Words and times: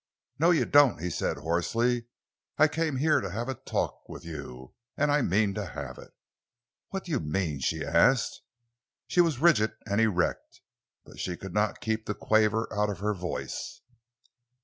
"No, 0.39 0.49
you 0.49 0.65
don't," 0.65 0.99
he 0.99 1.11
said, 1.11 1.37
hoarsely; 1.37 2.05
"I 2.57 2.67
came 2.67 2.95
here 2.95 3.21
to 3.21 3.29
have 3.29 3.47
a 3.47 3.53
talk 3.53 4.09
with 4.09 4.25
you, 4.25 4.73
and 4.97 5.11
I 5.11 5.21
mean 5.21 5.53
to 5.53 5.63
have 5.63 5.99
it!" 5.99 6.11
"What 6.89 7.03
do 7.03 7.11
you 7.11 7.19
mean?" 7.19 7.59
she 7.59 7.85
asked. 7.85 8.41
She 9.05 9.21
was 9.21 9.37
rigid 9.37 9.73
and 9.85 10.01
erect, 10.01 10.61
but 11.05 11.19
she 11.19 11.37
could 11.37 11.53
not 11.53 11.81
keep 11.81 12.07
the 12.07 12.15
quaver 12.15 12.67
out 12.75 12.89
of 12.89 12.97
her 12.97 13.13
voice. 13.13 13.81